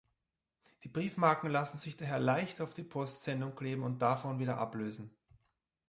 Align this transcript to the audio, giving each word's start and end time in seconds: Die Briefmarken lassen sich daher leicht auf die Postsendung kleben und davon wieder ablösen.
Die 0.83 0.87
Briefmarken 0.89 1.51
lassen 1.51 1.77
sich 1.77 1.95
daher 1.95 2.17
leicht 2.19 2.59
auf 2.59 2.73
die 2.73 2.81
Postsendung 2.81 3.55
kleben 3.55 3.83
und 3.83 4.01
davon 4.01 4.39
wieder 4.39 4.57
ablösen. 4.57 5.15